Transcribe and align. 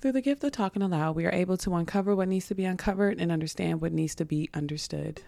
Through 0.00 0.12
the 0.12 0.22
gift 0.22 0.42
of 0.44 0.52
talking 0.52 0.80
aloud, 0.80 1.14
we 1.14 1.26
are 1.26 1.32
able 1.32 1.58
to 1.58 1.74
uncover 1.74 2.16
what 2.16 2.28
needs 2.28 2.46
to 2.48 2.54
be 2.54 2.64
uncovered 2.64 3.20
and 3.20 3.30
understand 3.30 3.82
what 3.82 3.92
needs 3.92 4.14
to 4.14 4.24
be 4.24 4.48
understood. 4.54 5.20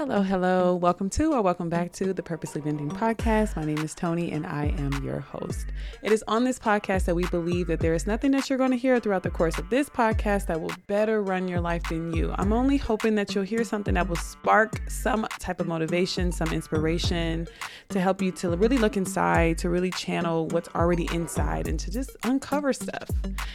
Hello, 0.00 0.22
hello. 0.22 0.76
Welcome 0.76 1.10
to 1.10 1.34
or 1.34 1.42
welcome 1.42 1.68
back 1.68 1.92
to 1.92 2.14
the 2.14 2.22
Purposely 2.22 2.62
Vending 2.62 2.88
podcast. 2.88 3.54
My 3.54 3.66
name 3.66 3.76
is 3.80 3.94
Tony 3.94 4.32
and 4.32 4.46
I 4.46 4.74
am 4.78 5.04
your 5.04 5.20
host. 5.20 5.66
It 6.02 6.10
is 6.10 6.24
on 6.26 6.42
this 6.42 6.58
podcast 6.58 7.04
that 7.04 7.14
we 7.14 7.26
believe 7.26 7.66
that 7.66 7.80
there 7.80 7.92
is 7.92 8.06
nothing 8.06 8.30
that 8.30 8.48
you're 8.48 8.56
going 8.56 8.70
to 8.70 8.78
hear 8.78 8.98
throughout 8.98 9.24
the 9.24 9.30
course 9.30 9.58
of 9.58 9.68
this 9.68 9.90
podcast 9.90 10.46
that 10.46 10.58
will 10.58 10.72
better 10.86 11.22
run 11.22 11.48
your 11.48 11.60
life 11.60 11.82
than 11.90 12.14
you. 12.14 12.34
I'm 12.38 12.50
only 12.50 12.78
hoping 12.78 13.14
that 13.16 13.34
you'll 13.34 13.44
hear 13.44 13.62
something 13.62 13.92
that 13.92 14.08
will 14.08 14.16
spark 14.16 14.80
some 14.88 15.28
type 15.38 15.60
of 15.60 15.66
motivation, 15.66 16.32
some 16.32 16.50
inspiration 16.50 17.46
to 17.90 18.00
help 18.00 18.22
you 18.22 18.32
to 18.32 18.56
really 18.56 18.78
look 18.78 18.96
inside, 18.96 19.58
to 19.58 19.68
really 19.68 19.90
channel 19.90 20.48
what's 20.48 20.70
already 20.74 21.10
inside, 21.12 21.68
and 21.68 21.78
to 21.78 21.90
just 21.90 22.16
uncover 22.24 22.72
stuff 22.72 23.10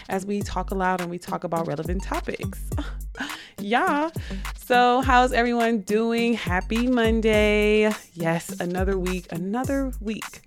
as 0.09 0.27
we 0.27 0.43
talk 0.43 0.70
aloud 0.70 1.02
and 1.02 1.09
we 1.09 1.18
talk 1.18 1.43
about 1.43 1.66
relevant 1.66 2.04
topics. 2.04 2.70
yeah. 3.59 4.09
So, 4.55 5.01
how's 5.01 5.32
everyone 5.32 5.82
doing? 5.82 6.33
Happy 6.33 6.87
Monday. 6.87 7.91
Yes, 8.14 8.59
another 8.59 8.97
week, 8.97 9.31
another 9.31 9.91
week. 10.01 10.41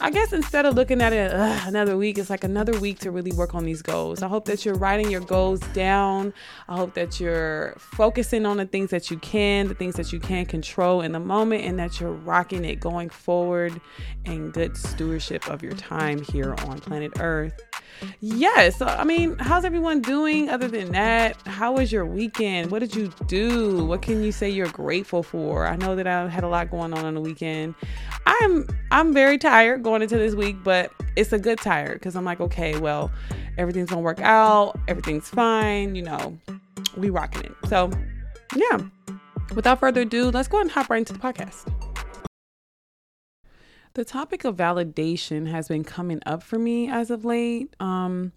I 0.00 0.10
guess 0.10 0.32
instead 0.32 0.66
of 0.66 0.74
looking 0.74 1.00
at 1.00 1.12
it 1.12 1.30
another 1.32 1.96
week, 1.96 2.18
it's 2.18 2.30
like 2.30 2.42
another 2.42 2.78
week 2.80 2.98
to 3.00 3.10
really 3.10 3.32
work 3.32 3.54
on 3.54 3.64
these 3.64 3.82
goals. 3.82 4.22
I 4.22 4.28
hope 4.28 4.46
that 4.46 4.64
you're 4.64 4.74
writing 4.74 5.10
your 5.10 5.20
goals 5.20 5.60
down. 5.72 6.34
I 6.68 6.76
hope 6.76 6.94
that 6.94 7.20
you're 7.20 7.74
focusing 7.78 8.44
on 8.44 8.56
the 8.56 8.66
things 8.66 8.90
that 8.90 9.10
you 9.10 9.18
can, 9.18 9.68
the 9.68 9.74
things 9.74 9.94
that 9.94 10.12
you 10.12 10.18
can 10.18 10.46
control 10.46 11.00
in 11.02 11.12
the 11.12 11.20
moment, 11.20 11.64
and 11.64 11.78
that 11.78 12.00
you're 12.00 12.12
rocking 12.12 12.64
it 12.64 12.80
going 12.80 13.10
forward 13.10 13.80
and 14.24 14.52
good 14.52 14.76
stewardship 14.76 15.48
of 15.48 15.62
your 15.62 15.74
time 15.74 16.22
here 16.22 16.54
on 16.66 16.80
planet 16.80 17.12
Earth. 17.20 17.69
Yes. 18.20 18.80
I 18.80 19.04
mean, 19.04 19.36
how's 19.38 19.64
everyone 19.64 20.00
doing 20.00 20.48
other 20.48 20.68
than 20.68 20.92
that? 20.92 21.36
How 21.46 21.72
was 21.72 21.92
your 21.92 22.06
weekend? 22.06 22.70
What 22.70 22.80
did 22.80 22.94
you 22.94 23.12
do? 23.26 23.84
What 23.84 24.02
can 24.02 24.22
you 24.22 24.32
say 24.32 24.48
you're 24.48 24.68
grateful 24.68 25.22
for? 25.22 25.66
I 25.66 25.76
know 25.76 25.96
that 25.96 26.06
I 26.06 26.28
had 26.28 26.44
a 26.44 26.48
lot 26.48 26.70
going 26.70 26.92
on 26.92 27.04
on 27.04 27.14
the 27.14 27.20
weekend. 27.20 27.74
I'm 28.26 28.66
I'm 28.90 29.12
very 29.12 29.38
tired 29.38 29.82
going 29.82 30.02
into 30.02 30.18
this 30.18 30.34
week, 30.34 30.62
but 30.62 30.92
it's 31.16 31.32
a 31.32 31.38
good 31.38 31.58
tired 31.58 31.94
because 31.94 32.16
I'm 32.16 32.24
like, 32.24 32.40
okay, 32.40 32.78
well, 32.78 33.10
everything's 33.58 33.90
gonna 33.90 34.02
work 34.02 34.20
out, 34.20 34.78
everything's 34.88 35.28
fine, 35.28 35.94
you 35.94 36.02
know, 36.02 36.38
we 36.96 37.10
rocking 37.10 37.42
it. 37.42 37.52
So 37.68 37.90
yeah. 38.54 38.78
Without 39.54 39.80
further 39.80 40.02
ado, 40.02 40.30
let's 40.30 40.46
go 40.46 40.60
and 40.60 40.70
hop 40.70 40.88
right 40.90 40.98
into 40.98 41.12
the 41.12 41.18
podcast. 41.18 41.89
The 43.94 44.04
topic 44.04 44.44
of 44.44 44.56
validation 44.56 45.48
has 45.50 45.68
been 45.68 45.84
coming 45.84 46.20
up 46.24 46.42
for 46.42 46.58
me 46.58 46.88
as 46.88 47.10
of 47.10 47.24
late. 47.24 47.74
Um, 47.80 48.32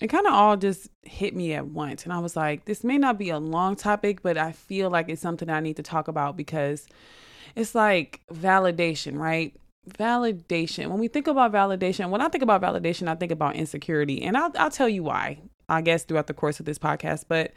it 0.00 0.08
kind 0.08 0.26
of 0.26 0.34
all 0.34 0.56
just 0.56 0.90
hit 1.02 1.34
me 1.34 1.54
at 1.54 1.66
once. 1.66 2.04
And 2.04 2.12
I 2.12 2.18
was 2.18 2.36
like, 2.36 2.66
this 2.66 2.84
may 2.84 2.98
not 2.98 3.18
be 3.18 3.30
a 3.30 3.38
long 3.38 3.76
topic, 3.76 4.22
but 4.22 4.36
I 4.36 4.52
feel 4.52 4.90
like 4.90 5.08
it's 5.08 5.22
something 5.22 5.48
I 5.48 5.60
need 5.60 5.76
to 5.76 5.82
talk 5.82 6.08
about 6.08 6.36
because 6.36 6.86
it's 7.54 7.74
like 7.74 8.20
validation, 8.32 9.18
right? 9.18 9.56
Validation. 9.88 10.88
When 10.88 10.98
we 10.98 11.08
think 11.08 11.26
about 11.26 11.52
validation, 11.52 12.10
when 12.10 12.20
I 12.20 12.28
think 12.28 12.42
about 12.42 12.62
validation, 12.62 13.08
I 13.08 13.14
think 13.14 13.32
about 13.32 13.56
insecurity. 13.56 14.22
And 14.22 14.36
I'll, 14.36 14.52
I'll 14.58 14.70
tell 14.70 14.88
you 14.88 15.02
why, 15.02 15.38
I 15.68 15.80
guess, 15.80 16.04
throughout 16.04 16.26
the 16.26 16.34
course 16.34 16.60
of 16.60 16.66
this 16.66 16.78
podcast. 16.78 17.24
But 17.26 17.52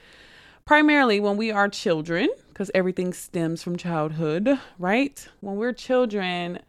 primarily 0.66 1.20
when 1.20 1.36
we 1.36 1.52
are 1.52 1.68
children, 1.68 2.30
because 2.48 2.72
everything 2.74 3.14
stems 3.14 3.62
from 3.62 3.76
childhood, 3.76 4.60
right? 4.78 5.28
When 5.42 5.58
we're 5.58 5.74
children, 5.74 6.60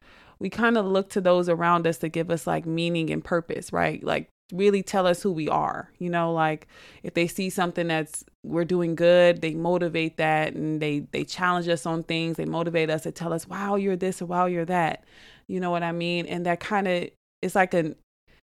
we 0.40 0.50
kind 0.50 0.78
of 0.78 0.86
look 0.86 1.10
to 1.10 1.20
those 1.20 1.48
around 1.48 1.86
us 1.86 1.98
to 1.98 2.08
give 2.08 2.30
us 2.30 2.46
like 2.46 2.66
meaning 2.66 3.10
and 3.10 3.22
purpose, 3.22 3.72
right? 3.72 4.02
Like 4.02 4.28
really 4.52 4.82
tell 4.82 5.06
us 5.06 5.22
who 5.22 5.32
we 5.32 5.48
are. 5.48 5.90
You 5.98 6.10
know, 6.10 6.32
like 6.32 6.66
if 7.02 7.14
they 7.14 7.26
see 7.26 7.50
something 7.50 7.88
that's 7.88 8.24
we're 8.44 8.64
doing 8.64 8.94
good, 8.94 9.42
they 9.42 9.54
motivate 9.54 10.16
that 10.16 10.54
and 10.54 10.80
they 10.80 11.00
they 11.12 11.24
challenge 11.24 11.68
us 11.68 11.86
on 11.86 12.02
things. 12.02 12.36
They 12.36 12.46
motivate 12.46 12.90
us 12.90 13.02
to 13.02 13.12
tell 13.12 13.32
us, 13.32 13.46
"Wow, 13.46 13.76
you're 13.76 13.96
this 13.96 14.22
or 14.22 14.26
wow, 14.26 14.46
you're 14.46 14.64
that." 14.64 15.04
You 15.46 15.60
know 15.60 15.70
what 15.70 15.82
I 15.82 15.92
mean? 15.92 16.26
And 16.26 16.46
that 16.46 16.60
kind 16.60 16.88
of 16.88 17.10
it's 17.42 17.54
like 17.54 17.74
an 17.74 17.96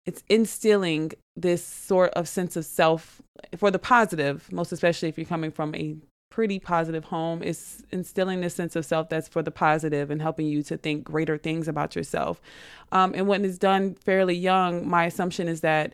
it's 0.07 0.23
instilling 0.29 1.13
this 1.37 1.65
sort 1.65 2.11
of 2.15 2.29
sense 2.29 2.57
of 2.57 2.65
self 2.65 3.23
for 3.57 3.71
the 3.71 3.79
positive, 3.79 4.51
most 4.53 4.73
especially 4.73 5.09
if 5.09 5.17
you're 5.17 5.25
coming 5.27 5.51
from 5.51 5.75
a 5.75 5.97
pretty 6.31 6.61
positive 6.61 7.05
home 7.05 7.43
is 7.43 7.83
instilling 7.91 8.41
this 8.41 8.55
sense 8.55 8.77
of 8.77 8.87
self 8.87 9.09
that's 9.09 9.29
for 9.29 9.43
the 9.43 9.51
positive 9.51 10.11
and 10.11 10.23
helping 10.23 10.47
you 10.47 10.63
to 10.63 10.77
think 10.77 11.05
greater 11.05 11.37
things 11.37 11.69
about 11.69 11.97
yourself. 11.97 12.41
Um, 12.93 13.13
and 13.15 13.27
when 13.27 13.45
it's 13.45 13.59
done 13.59 13.95
fairly 13.97 14.37
young, 14.37 14.89
my 14.89 15.05
assumption 15.05 15.49
is 15.49 15.61
that 15.61 15.93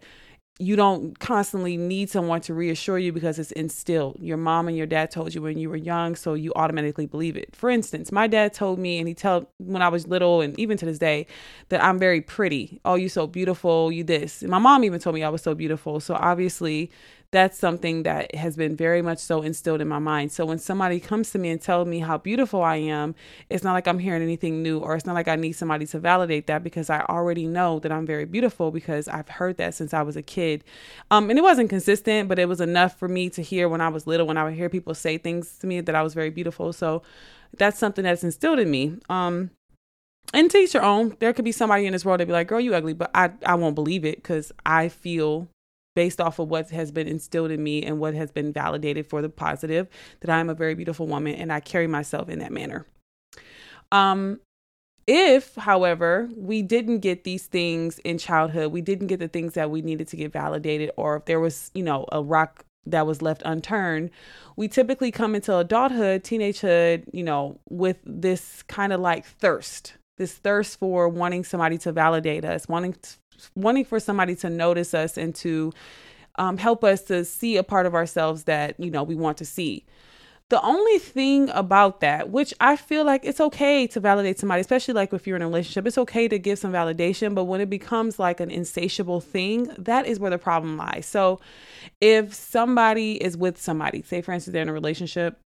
you 0.59 0.75
don't 0.75 1.19
constantly 1.19 1.77
need 1.77 2.09
someone 2.09 2.41
to 2.41 2.55
reassure 2.55 2.99
you 2.99 3.13
because 3.13 3.39
it's 3.39 3.53
instilled. 3.53 4.17
Your 4.21 4.39
mom 4.39 4.69
and 4.69 4.77
your 4.77 4.87
dad 4.87 5.11
told 5.11 5.35
you 5.35 5.43
when 5.43 5.59
you 5.59 5.69
were 5.69 5.77
young, 5.77 6.17
so 6.17 6.33
you 6.33 6.53
automatically 6.57 7.07
believe 7.07 7.37
it. 7.37 7.55
For 7.55 7.69
instance, 7.69 8.11
my 8.11 8.27
dad 8.27 8.55
told 8.55 8.79
me, 8.79 8.99
and 8.99 9.07
he 9.07 9.15
told 9.15 9.47
when 9.59 9.83
I 9.83 9.89
was 9.89 10.07
little, 10.07 10.41
and 10.41 10.59
even 10.59 10.79
to 10.79 10.87
this 10.87 10.99
day, 10.99 11.27
that 11.69 11.85
I'm 11.85 11.99
very 11.99 12.23
pretty. 12.23 12.81
Oh, 12.87 12.95
you 12.95 13.11
so 13.11 13.27
beautiful. 13.27 13.93
You 13.93 14.03
this. 14.03 14.41
And 14.41 14.51
my 14.51 14.59
mom 14.59 14.83
even 14.85 14.99
told 14.99 15.15
me 15.15 15.23
I 15.23 15.29
was 15.29 15.43
so 15.43 15.55
beautiful. 15.55 16.01
So 16.01 16.15
obviously, 16.15 16.91
that's 17.33 17.59
something 17.59 18.05
that 18.05 18.35
has 18.35 18.57
been 18.57 18.77
very 18.77 19.03
much 19.03 19.19
so 19.19 19.43
instilled 19.43 19.81
in 19.81 19.89
my 19.89 19.99
mind. 19.99 20.33
So 20.33 20.47
when 20.47 20.59
somebody 20.59 21.01
comes 21.01 21.31
to 21.33 21.39
me 21.39 21.51
and 21.51 21.61
tells 21.61 21.87
me 21.87 21.99
how 21.99 22.19
beautiful 22.19 22.63
I 22.63 22.77
am, 22.77 23.15
it's 23.51 23.65
not 23.65 23.73
like 23.73 23.87
I'm 23.89 23.99
hearing 23.99 24.23
anything 24.23 24.63
new 24.63 24.79
or 24.79 24.95
it's 24.95 25.07
not 25.07 25.15
like 25.15 25.29
I 25.29 25.37
need 25.37 25.53
somebody 25.53 25.87
to 25.89 25.99
validate 25.99 26.47
that 26.47 26.63
because 26.63 26.89
I 26.89 27.01
already 27.01 27.47
know 27.47 27.79
that 27.81 27.93
I'm 27.93 28.07
very 28.07 28.25
beautiful 28.25 28.71
because 28.71 29.09
I've 29.09 29.29
heard 29.29 29.57
that 29.59 29.75
since 29.75 29.93
I 29.93 30.03
was 30.03 30.17
a 30.17 30.23
kid. 30.23 30.46
Um, 31.11 31.31
and 31.31 31.39
it 31.39 31.43
wasn't 31.43 31.71
consistent, 31.71 32.29
but 32.29 32.39
it 32.39 32.49
was 32.49 32.61
enough 32.61 32.99
for 32.99 33.09
me 33.09 33.31
to 33.31 33.43
hear 33.43 33.69
when 33.69 33.81
I 33.81 33.89
was 33.89 34.07
little, 34.07 34.27
when 34.27 34.37
I 34.37 34.45
would 34.45 34.55
hear 34.55 34.69
people 34.69 34.95
say 34.95 35.19
things 35.19 35.59
to 35.59 35.67
me 35.67 35.81
that 35.81 35.95
I 35.95 36.03
was 36.03 36.15
very 36.15 36.31
beautiful. 36.31 36.73
So 36.73 37.03
that's 37.57 37.79
something 37.79 38.05
that's 38.05 38.25
instilled 38.25 38.59
in 38.59 38.71
me. 38.71 38.99
Um, 39.09 39.51
and 40.35 40.51
to 40.51 40.59
each 40.59 40.75
your 40.75 40.83
own. 40.83 41.17
There 41.21 41.33
could 41.33 41.45
be 41.45 41.53
somebody 41.53 41.87
in 41.87 41.93
this 41.93 42.05
world 42.05 42.21
that 42.21 42.27
be 42.27 42.33
like, 42.33 42.49
"Girl, 42.49 42.61
you 42.61 42.75
ugly," 42.75 42.95
but 42.95 43.11
I 43.15 43.31
I 43.45 43.55
won't 43.55 43.75
believe 43.75 44.05
it 44.05 44.17
because 44.17 44.53
I 44.65 44.89
feel 44.89 45.49
based 45.95 46.21
off 46.21 46.39
of 46.39 46.49
what 46.49 46.71
has 46.71 46.91
been 46.91 47.09
instilled 47.09 47.51
in 47.51 47.63
me 47.63 47.83
and 47.83 47.99
what 47.99 48.15
has 48.15 48.31
been 48.31 48.53
validated 48.53 49.07
for 49.07 49.23
the 49.23 49.31
positive 49.31 49.89
that 50.21 50.31
I 50.31 50.39
am 50.41 50.51
a 50.51 50.55
very 50.55 50.75
beautiful 50.75 51.07
woman 51.07 51.35
and 51.35 51.53
I 51.53 51.61
carry 51.61 51.87
myself 51.87 52.29
in 52.29 52.39
that 52.41 52.53
manner. 52.53 52.85
Um, 53.91 54.41
if, 55.07 55.55
however, 55.55 56.29
we 56.37 56.63
didn't 56.63 56.99
get 56.99 57.25
these 57.25 57.47
things 57.47 57.99
in 58.01 58.19
childhood, 58.19 58.73
we 58.73 58.81
didn't 58.81 59.07
get 59.07 59.21
the 59.21 59.29
things 59.29 59.55
that 59.55 59.71
we 59.71 59.83
needed 59.83 60.09
to 60.09 60.17
get 60.17 60.33
validated, 60.33 60.91
or 60.97 61.17
if 61.17 61.25
there 61.27 61.41
was, 61.41 61.71
you 61.75 61.83
know, 61.83 62.07
a 62.11 62.23
rock 62.23 62.65
that 62.87 63.07
was 63.07 63.23
left 63.23 63.43
unturned, 63.45 64.11
we 64.57 64.69
typically 64.69 65.11
come 65.11 65.35
into 65.35 65.57
adulthood, 65.57 66.23
teenagehood, 66.23 67.05
you 67.13 67.23
know, 67.23 67.59
with 67.69 67.99
this 68.05 68.63
kind 68.65 68.93
of 68.93 69.01
like 69.01 69.25
thirst, 69.25 69.95
this 70.19 70.35
thirst 70.35 70.79
for 70.79 71.09
wanting 71.09 71.45
somebody 71.45 71.79
to 71.79 71.93
validate 71.93 72.45
us, 72.45 72.69
wanting 72.69 72.97
wanting 73.55 73.85
for 73.85 74.01
somebody 74.01 74.35
to 74.35 74.49
notice 74.49 74.95
us 74.95 75.19
and 75.19 75.35
to 75.35 75.73
um, 76.37 76.57
help 76.57 76.85
us 76.85 77.03
to 77.03 77.25
see 77.25 77.57
a 77.57 77.63
part 77.63 77.87
of 77.87 77.95
ourselves 77.95 78.45
that 78.45 78.79
you 78.79 78.91
know 78.91 79.03
we 79.03 79.15
want 79.15 79.37
to 79.39 79.45
see 79.45 79.85
the 80.49 80.63
only 80.63 80.99
thing 80.99 81.49
about 81.51 82.01
that 82.01 82.31
which 82.31 82.55
i 82.61 82.77
feel 82.77 83.05
like 83.05 83.25
it's 83.25 83.41
okay 83.41 83.87
to 83.87 83.99
validate 83.99 84.39
somebody 84.39 84.61
especially 84.61 84.95
like 84.95 85.13
if 85.13 85.27
you're 85.27 85.37
in 85.37 85.43
a 85.43 85.47
relationship 85.47 85.87
it's 85.87 85.99
okay 85.99 86.29
to 86.29 86.39
give 86.39 86.59
some 86.59 86.73
validation 86.73 87.35
but 87.35 87.45
when 87.45 87.61
it 87.61 87.69
becomes 87.69 88.19
like 88.19 88.41
an 88.41 88.51
insatiable 88.51 89.21
thing 89.21 89.69
that 89.79 90.07
is 90.07 90.19
where 90.19 90.31
the 90.31 90.39
problem 90.39 90.77
lies. 90.77 91.07
So 91.07 91.41
if 92.01 92.35
somebody 92.35 93.23
is 93.23 93.37
with 93.37 93.59
somebody 93.59 94.03
say 94.03 94.23
for 94.23 94.33
instance 94.33 94.53
they're 94.53 94.63
in 94.63 94.69
a 94.69 94.73
relationship 94.73 95.39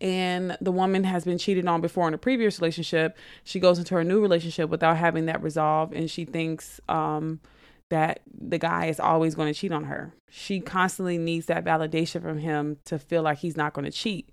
and 0.00 0.56
the 0.60 0.72
woman 0.72 1.04
has 1.04 1.24
been 1.24 1.38
cheated 1.38 1.66
on 1.66 1.80
before 1.80 2.06
in 2.08 2.14
a 2.14 2.18
previous 2.18 2.60
relationship 2.60 3.16
she 3.44 3.60
goes 3.60 3.78
into 3.78 3.94
her 3.94 4.04
new 4.04 4.20
relationship 4.20 4.68
without 4.68 4.96
having 4.96 5.26
that 5.26 5.42
resolved 5.42 5.92
and 5.92 6.10
she 6.10 6.24
thinks 6.24 6.80
um, 6.88 7.40
that 7.88 8.20
the 8.26 8.58
guy 8.58 8.86
is 8.86 8.98
always 8.98 9.34
going 9.34 9.52
to 9.52 9.58
cheat 9.58 9.72
on 9.72 9.84
her. 9.84 10.12
She 10.28 10.60
constantly 10.60 11.18
needs 11.18 11.46
that 11.46 11.64
validation 11.64 12.20
from 12.20 12.38
him 12.38 12.78
to 12.86 12.98
feel 12.98 13.22
like 13.22 13.38
he's 13.38 13.56
not 13.56 13.74
going 13.74 13.84
to 13.84 13.92
cheat. 13.92 14.28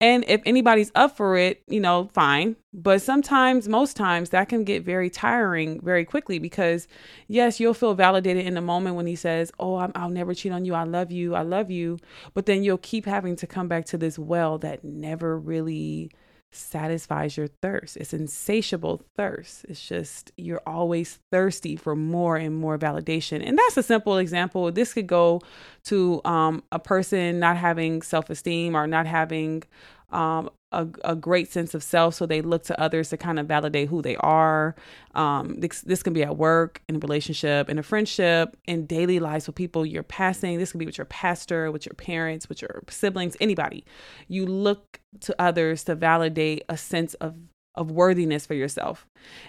And 0.00 0.24
if 0.26 0.40
anybody's 0.46 0.90
up 0.94 1.16
for 1.16 1.36
it, 1.36 1.62
you 1.68 1.80
know, 1.80 2.08
fine. 2.14 2.56
But 2.72 3.02
sometimes, 3.02 3.68
most 3.68 3.96
times, 3.96 4.30
that 4.30 4.48
can 4.48 4.64
get 4.64 4.84
very 4.84 5.10
tiring 5.10 5.80
very 5.80 6.04
quickly 6.04 6.38
because, 6.38 6.88
yes, 7.28 7.60
you'll 7.60 7.74
feel 7.74 7.94
validated 7.94 8.46
in 8.46 8.54
the 8.54 8.60
moment 8.60 8.96
when 8.96 9.06
he 9.06 9.16
says, 9.16 9.52
Oh, 9.60 9.74
i 9.76 10.02
will 10.02 10.10
never 10.10 10.34
cheat 10.34 10.52
on 10.52 10.64
you. 10.64 10.74
I 10.74 10.84
love 10.84 11.12
you. 11.12 11.34
I 11.34 11.42
love 11.42 11.70
you. 11.70 11.98
But 12.32 12.46
then 12.46 12.64
you'll 12.64 12.78
keep 12.78 13.04
having 13.04 13.36
to 13.36 13.46
come 13.46 13.68
back 13.68 13.84
to 13.86 13.98
this 13.98 14.18
well 14.18 14.58
that 14.58 14.82
never 14.82 15.38
really 15.38 16.10
satisfies 16.54 17.36
your 17.36 17.48
thirst. 17.48 17.96
It's 17.96 18.12
insatiable 18.12 19.02
thirst. 19.16 19.64
It's 19.68 19.86
just 19.86 20.32
you're 20.36 20.62
always 20.66 21.18
thirsty 21.30 21.76
for 21.76 21.96
more 21.96 22.36
and 22.36 22.56
more 22.56 22.78
validation. 22.78 23.46
And 23.46 23.58
that's 23.58 23.76
a 23.76 23.82
simple 23.82 24.18
example. 24.18 24.70
This 24.72 24.94
could 24.94 25.06
go 25.06 25.40
to 25.84 26.20
um, 26.24 26.62
a 26.72 26.78
person 26.78 27.40
not 27.40 27.56
having 27.56 28.02
self 28.02 28.30
esteem 28.30 28.76
or 28.76 28.86
not 28.86 29.06
having 29.06 29.64
um, 30.10 30.50
a, 30.74 31.12
a 31.12 31.16
great 31.16 31.50
sense 31.50 31.74
of 31.74 31.82
self. 31.82 32.14
So 32.14 32.26
they 32.26 32.42
look 32.42 32.64
to 32.64 32.80
others 32.80 33.10
to 33.10 33.16
kind 33.16 33.38
of 33.38 33.46
validate 33.46 33.88
who 33.88 34.02
they 34.02 34.16
are. 34.16 34.74
Um, 35.14 35.60
this, 35.60 35.80
this 35.82 36.02
can 36.02 36.12
be 36.12 36.22
at 36.22 36.36
work, 36.36 36.82
in 36.88 36.96
a 36.96 36.98
relationship, 36.98 37.70
in 37.70 37.78
a 37.78 37.82
friendship, 37.82 38.56
in 38.66 38.86
daily 38.86 39.20
lives 39.20 39.46
with 39.46 39.56
people 39.56 39.86
you're 39.86 40.02
passing. 40.02 40.58
This 40.58 40.72
can 40.72 40.78
be 40.78 40.86
with 40.86 40.98
your 40.98 41.04
pastor, 41.06 41.70
with 41.70 41.86
your 41.86 41.94
parents, 41.94 42.48
with 42.48 42.60
your 42.60 42.82
siblings, 42.88 43.36
anybody. 43.40 43.84
You 44.28 44.46
look 44.46 45.00
to 45.20 45.34
others 45.38 45.84
to 45.84 45.94
validate 45.94 46.64
a 46.68 46.76
sense 46.76 47.14
of 47.14 47.34
of 47.76 47.90
worthiness 47.90 48.46
for 48.46 48.54
yourself. 48.54 49.04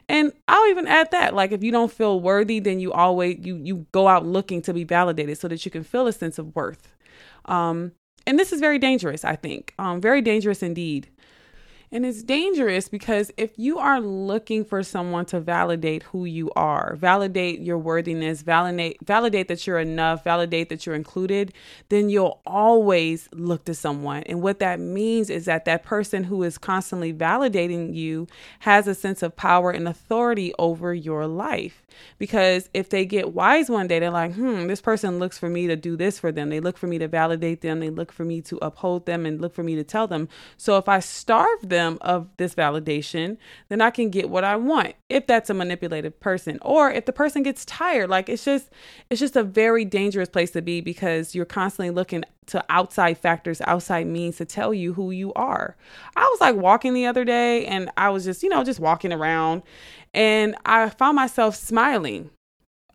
And 0.10 0.34
I'll 0.48 0.68
even 0.70 0.88
add 0.88 1.12
that 1.12 1.36
like 1.36 1.52
if 1.52 1.64
you 1.64 1.72
don't 1.72 1.92
feel 1.92 2.20
worthy 2.20 2.60
then 2.60 2.80
you 2.80 2.92
always 2.92 3.38
you 3.46 3.58
you 3.58 3.86
go 3.92 4.08
out 4.08 4.26
looking 4.26 4.64
to 4.64 4.74
be 4.74 4.84
validated 4.84 5.38
so 5.38 5.48
that 5.48 5.64
you 5.64 5.70
can 5.70 5.84
feel 5.84 6.08
a 6.08 6.12
sense 6.12 6.40
of 6.40 6.56
worth. 6.56 6.96
Um 7.46 7.92
and 8.28 8.40
this 8.40 8.52
is 8.52 8.60
very 8.60 8.80
dangerous, 8.80 9.24
I 9.24 9.36
think. 9.36 9.74
Um, 9.78 10.02
very 10.02 10.22
dangerous 10.22 10.64
indeed. 10.64 11.10
And 11.96 12.06
it's 12.06 12.24
dangerous 12.24 12.90
because 12.90 13.32
if 13.38 13.52
you 13.56 13.80
are 13.80 14.02
looking 14.02 14.66
for 14.66 14.84
someone 14.84 15.24
to 15.28 15.40
validate 15.40 16.04
who 16.04 16.26
you 16.26 16.52
are, 16.54 16.98
validate 16.98 17.62
your 17.62 17.78
worthiness, 17.78 18.42
validate 18.42 18.98
validate 19.02 19.48
that 19.48 19.66
you're 19.66 19.80
enough, 19.80 20.26
validate 20.26 20.68
that 20.68 20.86
you're 20.86 20.94
included, 20.94 21.54
then 21.88 22.10
you'll 22.10 22.42
always 22.46 23.30
look 23.32 23.64
to 23.64 23.74
someone. 23.74 24.24
And 24.24 24.42
what 24.42 24.60
that 24.60 24.82
means 24.82 25.30
is 25.30 25.46
that 25.46 25.64
that 25.64 25.84
person 25.84 26.26
who 26.26 26.44
is 26.44 26.58
constantly 26.58 27.14
validating 27.14 27.96
you 27.96 28.28
has 28.60 28.90
a 28.90 28.94
sense 28.94 29.24
of 29.24 29.38
power 29.38 29.72
and 29.72 29.88
authority 29.88 30.54
over 30.60 30.94
your 30.94 31.26
life. 31.28 31.86
Because 32.18 32.70
if 32.74 32.90
they 32.90 33.06
get 33.06 33.32
wise 33.32 33.70
one 33.70 33.88
day, 33.88 34.00
they're 34.00 34.10
like, 34.10 34.34
"Hmm, 34.34 34.68
this 34.68 34.82
person 34.82 35.18
looks 35.18 35.38
for 35.38 35.48
me 35.48 35.66
to 35.68 35.78
do 35.78 35.96
this 35.96 36.20
for 36.20 36.34
them. 36.34 36.50
They 36.50 36.60
look 36.60 36.78
for 36.78 36.88
me 36.88 36.98
to 36.98 37.08
validate 37.08 37.62
them, 37.62 37.80
they 37.80 37.90
look 37.90 38.12
for 38.12 38.26
me 38.26 38.42
to 38.42 38.60
uphold 38.62 39.06
them 39.06 39.26
and 39.26 39.40
look 39.40 39.54
for 39.54 39.64
me 39.64 39.76
to 39.76 39.84
tell 39.86 40.08
them." 40.08 40.28
So 40.58 40.78
if 40.78 40.90
I 40.90 41.00
starve 41.00 41.70
them 41.70 41.85
them 41.86 41.98
of 42.02 42.28
this 42.38 42.56
validation, 42.56 43.38
then 43.70 43.82
I 43.82 43.90
can 43.90 44.10
get 44.10 44.30
what 44.30 44.44
I 44.44 44.56
want 44.56 44.96
if 45.10 45.28
that's 45.28 45.50
a 45.50 45.54
manipulative 45.54 46.20
person 46.20 46.60
or 46.62 46.92
if 46.92 47.06
the 47.06 47.14
person 47.14 47.44
gets 47.44 47.66
tired. 47.66 48.10
Like 48.10 48.30
it's 48.30 48.46
just 48.46 48.70
it's 49.10 49.20
just 49.20 49.36
a 49.36 49.44
very 49.44 49.86
dangerous 49.86 50.30
place 50.30 50.52
to 50.52 50.62
be 50.62 50.82
because 50.82 51.36
you're 51.36 51.46
constantly 51.46 51.92
looking 51.92 52.24
to 52.48 52.64
outside 52.70 53.18
factors, 53.18 53.62
outside 53.62 54.08
means 54.08 54.38
to 54.38 54.46
tell 54.46 54.74
you 54.74 54.94
who 54.94 55.12
you 55.12 55.34
are. 55.34 55.76
I 56.16 56.24
was 56.24 56.42
like 56.42 56.56
walking 56.56 56.94
the 56.94 57.06
other 57.06 57.26
day 57.26 57.66
and 57.66 57.90
I 57.98 58.10
was 58.10 58.26
just, 58.26 58.44
you 58.44 58.50
know, 58.50 58.64
just 58.64 58.80
walking 58.80 59.12
around 59.12 59.64
and 60.14 60.56
I 60.66 60.90
found 60.90 61.16
myself 61.16 61.56
smiling 61.56 62.30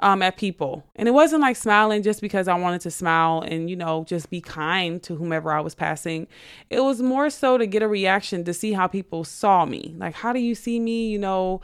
um, 0.00 0.22
at 0.22 0.36
people. 0.36 0.84
And 0.96 1.08
it 1.08 1.12
wasn't 1.12 1.42
like 1.42 1.56
smiling 1.56 2.02
just 2.02 2.20
because 2.20 2.48
I 2.48 2.54
wanted 2.54 2.80
to 2.82 2.90
smile 2.90 3.42
and, 3.46 3.70
you 3.70 3.76
know, 3.76 4.04
just 4.04 4.30
be 4.30 4.40
kind 4.40 5.02
to 5.04 5.14
whomever 5.14 5.52
I 5.52 5.60
was 5.60 5.74
passing. 5.74 6.26
It 6.70 6.80
was 6.80 7.00
more 7.02 7.30
so 7.30 7.58
to 7.58 7.66
get 7.66 7.82
a 7.82 7.88
reaction 7.88 8.44
to 8.44 8.54
see 8.54 8.72
how 8.72 8.86
people 8.86 9.24
saw 9.24 9.64
me. 9.64 9.94
Like, 9.98 10.14
how 10.14 10.32
do 10.32 10.40
you 10.40 10.54
see 10.54 10.80
me? 10.80 11.08
You 11.08 11.18
know, 11.18 11.60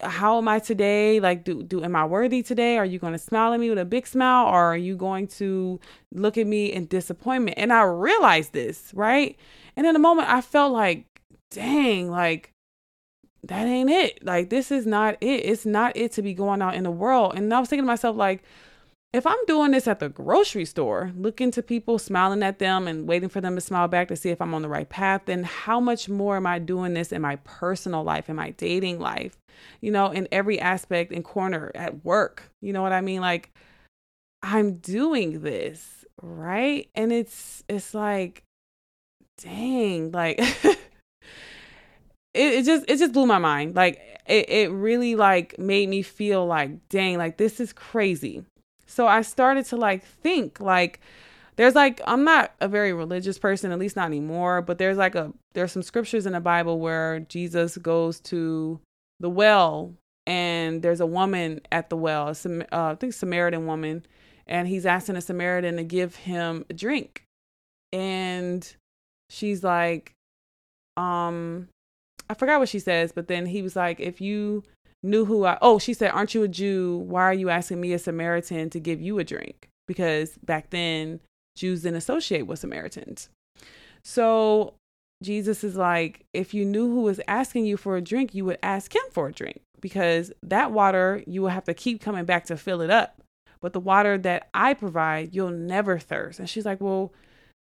how 0.00 0.36
am 0.38 0.48
I 0.48 0.58
today? 0.58 1.20
Like, 1.20 1.44
do, 1.44 1.62
do 1.62 1.82
am 1.82 1.96
I 1.96 2.04
worthy 2.04 2.42
today? 2.42 2.76
Are 2.76 2.84
you 2.84 2.98
going 2.98 3.14
to 3.14 3.18
smile 3.18 3.54
at 3.54 3.60
me 3.60 3.70
with 3.70 3.78
a 3.78 3.84
big 3.84 4.06
smile 4.06 4.46
or 4.46 4.72
are 4.72 4.76
you 4.76 4.96
going 4.96 5.28
to 5.28 5.80
look 6.12 6.36
at 6.36 6.46
me 6.46 6.72
in 6.72 6.86
disappointment? 6.86 7.56
And 7.56 7.72
I 7.72 7.82
realized 7.82 8.52
this, 8.52 8.90
right? 8.94 9.38
And 9.76 9.86
in 9.86 9.96
a 9.96 10.00
moment, 10.00 10.28
I 10.28 10.40
felt 10.40 10.72
like, 10.72 11.06
dang, 11.50 12.10
like, 12.10 12.52
that 13.48 13.66
ain't 13.66 13.90
it. 13.90 14.24
Like 14.24 14.50
this 14.50 14.70
is 14.70 14.86
not 14.86 15.16
it. 15.20 15.44
It's 15.44 15.66
not 15.66 15.96
it 15.96 16.12
to 16.12 16.22
be 16.22 16.34
going 16.34 16.62
out 16.62 16.74
in 16.74 16.84
the 16.84 16.90
world. 16.90 17.34
And 17.36 17.52
I 17.52 17.60
was 17.60 17.68
thinking 17.68 17.84
to 17.84 17.86
myself, 17.86 18.16
like, 18.16 18.42
if 19.12 19.26
I'm 19.26 19.42
doing 19.46 19.70
this 19.70 19.88
at 19.88 20.00
the 20.00 20.08
grocery 20.08 20.64
store, 20.64 21.12
looking 21.16 21.50
to 21.52 21.62
people, 21.62 21.98
smiling 21.98 22.42
at 22.42 22.58
them 22.58 22.86
and 22.86 23.08
waiting 23.08 23.28
for 23.28 23.40
them 23.40 23.54
to 23.54 23.60
smile 23.60 23.88
back 23.88 24.08
to 24.08 24.16
see 24.16 24.30
if 24.30 24.42
I'm 24.42 24.52
on 24.52 24.62
the 24.62 24.68
right 24.68 24.88
path, 24.88 25.22
then 25.26 25.44
how 25.44 25.80
much 25.80 26.08
more 26.08 26.36
am 26.36 26.46
I 26.46 26.58
doing 26.58 26.92
this 26.92 27.12
in 27.12 27.22
my 27.22 27.36
personal 27.36 28.02
life, 28.02 28.28
in 28.28 28.36
my 28.36 28.50
dating 28.50 29.00
life, 29.00 29.38
you 29.80 29.90
know, 29.90 30.10
in 30.10 30.28
every 30.30 30.60
aspect 30.60 31.12
and 31.12 31.24
corner 31.24 31.70
at 31.74 32.04
work? 32.04 32.50
You 32.60 32.72
know 32.72 32.82
what 32.82 32.92
I 32.92 33.00
mean? 33.00 33.20
Like, 33.20 33.52
I'm 34.42 34.78
doing 34.78 35.40
this, 35.40 36.04
right? 36.20 36.90
And 36.94 37.12
it's 37.12 37.64
it's 37.68 37.94
like, 37.94 38.42
dang, 39.38 40.10
like 40.10 40.40
it, 42.36 42.54
it 42.54 42.64
just 42.64 42.84
it 42.88 42.98
just 42.98 43.12
blew 43.12 43.26
my 43.26 43.38
mind. 43.38 43.74
Like 43.74 44.00
it, 44.26 44.48
it 44.48 44.70
really 44.70 45.16
like 45.16 45.58
made 45.58 45.88
me 45.88 46.02
feel 46.02 46.46
like, 46.46 46.88
dang, 46.88 47.18
like 47.18 47.36
this 47.36 47.60
is 47.60 47.72
crazy. 47.72 48.44
So 48.86 49.06
I 49.06 49.22
started 49.22 49.64
to 49.66 49.76
like 49.76 50.04
think 50.04 50.60
like 50.60 51.00
there's 51.56 51.74
like 51.74 52.00
I'm 52.06 52.24
not 52.24 52.52
a 52.60 52.68
very 52.68 52.92
religious 52.92 53.38
person, 53.38 53.72
at 53.72 53.78
least 53.78 53.96
not 53.96 54.06
anymore, 54.06 54.62
but 54.62 54.78
there's 54.78 54.98
like 54.98 55.14
a 55.14 55.32
there's 55.54 55.72
some 55.72 55.82
scriptures 55.82 56.26
in 56.26 56.34
the 56.34 56.40
Bible 56.40 56.78
where 56.78 57.20
Jesus 57.20 57.76
goes 57.78 58.20
to 58.20 58.80
the 59.20 59.30
well 59.30 59.94
and 60.26 60.82
there's 60.82 61.00
a 61.00 61.06
woman 61.06 61.60
at 61.70 61.88
the 61.88 61.96
well, 61.96 62.28
uh, 62.28 62.34
I 62.72 62.94
think 62.96 63.12
Samaritan 63.12 63.66
woman, 63.66 64.04
and 64.46 64.66
he's 64.66 64.84
asking 64.84 65.16
a 65.16 65.20
Samaritan 65.20 65.76
to 65.76 65.84
give 65.84 66.16
him 66.16 66.64
a 66.68 66.74
drink. 66.74 67.22
And 67.92 68.68
she's 69.30 69.62
like, 69.62 70.12
um, 70.96 71.68
I 72.28 72.34
forgot 72.34 72.60
what 72.60 72.68
she 72.68 72.78
says, 72.78 73.12
but 73.12 73.28
then 73.28 73.46
he 73.46 73.62
was 73.62 73.76
like, 73.76 74.00
if 74.00 74.20
you 74.20 74.62
knew 75.02 75.24
who 75.24 75.44
I, 75.44 75.58
oh, 75.62 75.78
she 75.78 75.94
said, 75.94 76.10
aren't 76.10 76.34
you 76.34 76.42
a 76.42 76.48
Jew? 76.48 76.98
Why 77.06 77.22
are 77.22 77.34
you 77.34 77.50
asking 77.50 77.80
me, 77.80 77.92
a 77.92 77.98
Samaritan, 77.98 78.70
to 78.70 78.80
give 78.80 79.00
you 79.00 79.18
a 79.18 79.24
drink? 79.24 79.68
Because 79.86 80.36
back 80.44 80.70
then, 80.70 81.20
Jews 81.56 81.82
didn't 81.82 81.98
associate 81.98 82.46
with 82.46 82.58
Samaritans. 82.58 83.28
So 84.04 84.74
Jesus 85.22 85.64
is 85.64 85.76
like, 85.76 86.24
if 86.34 86.52
you 86.52 86.64
knew 86.64 86.88
who 86.88 87.02
was 87.02 87.20
asking 87.26 87.66
you 87.66 87.76
for 87.76 87.96
a 87.96 88.02
drink, 88.02 88.34
you 88.34 88.44
would 88.44 88.58
ask 88.62 88.94
him 88.94 89.02
for 89.12 89.28
a 89.28 89.32
drink 89.32 89.62
because 89.80 90.32
that 90.42 90.72
water 90.72 91.22
you 91.26 91.42
will 91.42 91.48
have 91.48 91.64
to 91.64 91.74
keep 91.74 92.00
coming 92.00 92.24
back 92.24 92.44
to 92.46 92.56
fill 92.56 92.80
it 92.80 92.90
up. 92.90 93.20
But 93.60 93.72
the 93.72 93.80
water 93.80 94.18
that 94.18 94.48
I 94.52 94.74
provide, 94.74 95.34
you'll 95.34 95.50
never 95.50 95.98
thirst. 95.98 96.38
And 96.38 96.48
she's 96.48 96.66
like, 96.66 96.80
well, 96.80 97.12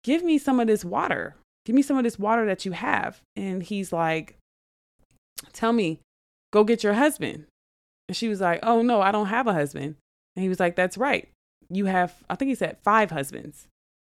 give 0.04 0.24
me 0.24 0.38
some 0.38 0.58
of 0.58 0.66
this 0.66 0.84
water 0.84 1.36
give 1.66 1.74
me 1.74 1.82
some 1.82 1.98
of 1.98 2.04
this 2.04 2.18
water 2.18 2.46
that 2.46 2.64
you 2.64 2.72
have. 2.72 3.20
And 3.34 3.62
he's 3.62 3.92
like, 3.92 4.38
tell 5.52 5.72
me, 5.72 5.98
go 6.52 6.64
get 6.64 6.84
your 6.84 6.94
husband. 6.94 7.44
And 8.08 8.16
she 8.16 8.28
was 8.28 8.40
like, 8.40 8.60
oh 8.62 8.82
no, 8.82 9.02
I 9.02 9.10
don't 9.10 9.26
have 9.26 9.48
a 9.48 9.52
husband. 9.52 9.96
And 10.36 10.42
he 10.42 10.48
was 10.48 10.60
like, 10.60 10.76
that's 10.76 10.96
right. 10.96 11.28
You 11.68 11.86
have, 11.86 12.14
I 12.30 12.36
think 12.36 12.50
he 12.50 12.54
said 12.54 12.78
five 12.84 13.10
husbands. 13.10 13.66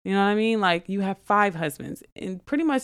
You 0.05 0.13
know 0.13 0.23
what 0.23 0.31
I 0.31 0.35
mean? 0.35 0.61
Like 0.61 0.87
you 0.87 1.01
have 1.01 1.17
five 1.19 1.55
husbands. 1.55 2.01
And 2.15 2.43
pretty 2.45 2.63
much, 2.63 2.83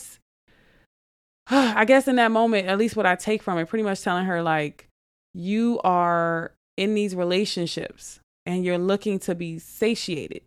I 1.49 1.85
guess 1.85 2.09
in 2.09 2.17
that 2.17 2.31
moment, 2.31 2.67
at 2.67 2.77
least 2.77 2.97
what 2.97 3.05
I 3.05 3.15
take 3.15 3.41
from 3.41 3.57
it, 3.57 3.69
pretty 3.69 3.83
much 3.83 4.01
telling 4.01 4.25
her, 4.25 4.43
like, 4.43 4.87
you 5.33 5.79
are 5.83 6.51
in 6.75 6.93
these 6.93 7.15
relationships 7.15 8.19
and 8.45 8.65
you're 8.65 8.77
looking 8.77 9.17
to 9.19 9.33
be 9.33 9.59
satiated, 9.59 10.41